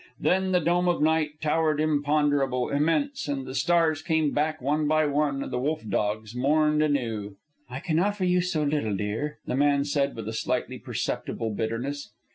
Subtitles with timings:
[0.19, 5.05] Then the dome of night towered imponderable, immense, and the stars came back one by
[5.05, 7.35] one, and the wolf dogs mourned anew.
[7.69, 12.09] "I can offer you so little, dear," the man said with a slightly perceptible bitterness.